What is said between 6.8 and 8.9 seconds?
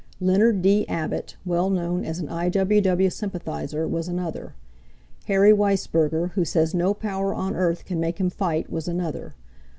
power on earth can make him fight, was